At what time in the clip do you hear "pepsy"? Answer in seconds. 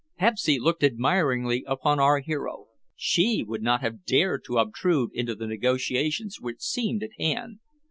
0.17-0.57